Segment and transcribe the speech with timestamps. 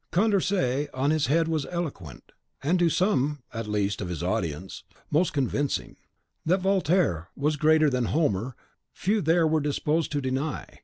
[0.11, 2.31] Condorcet on this head was eloquent,
[2.63, 5.95] and to some, at least, of his audience, most convincing.
[6.43, 8.55] That Voltaire was greater than Homer
[8.91, 10.79] few there were disposed to deny.